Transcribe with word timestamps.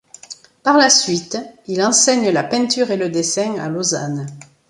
Par 0.63 0.77
la 0.79 0.89
suite, 0.89 1.37
il 1.67 1.83
enseigne 1.83 2.31
la 2.31 2.43
peinture 2.43 2.89
et 2.89 2.97
le 2.97 3.09
dessin 3.09 3.59
à 3.59 3.69
Lausanne. 3.69 4.25